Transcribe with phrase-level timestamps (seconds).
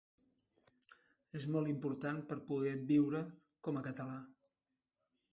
[1.39, 3.21] És molt important per poder viure
[3.67, 4.17] com a català.